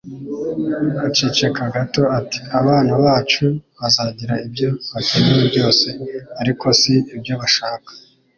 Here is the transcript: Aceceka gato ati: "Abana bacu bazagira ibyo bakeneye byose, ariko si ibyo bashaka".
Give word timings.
Aceceka 1.07 1.63
gato 1.73 2.03
ati: 2.19 2.39
"Abana 2.59 2.91
bacu 3.05 3.45
bazagira 3.79 4.33
ibyo 4.45 4.69
bakeneye 4.91 5.43
byose, 5.51 5.87
ariko 6.41 6.65
si 6.79 6.93
ibyo 7.17 7.33
bashaka". 7.41 7.89